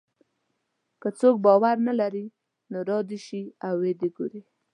[1.01, 2.25] که څوک باور نه لري
[2.71, 4.41] نو را دې شي او وګوري.